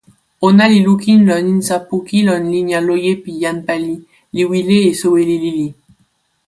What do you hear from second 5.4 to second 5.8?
lili.